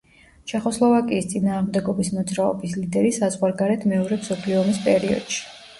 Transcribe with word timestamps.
ჩეხოსლოვაკიის 0.51 1.27
წინააღმდეგობის 1.33 2.11
მოძრაობის 2.17 2.75
ლიდერი 2.81 3.15
საზღვარგარეთ 3.21 3.87
მეორე 3.95 4.23
მსოფლიო 4.25 4.63
ომის 4.65 4.87
პერიოდში. 4.91 5.45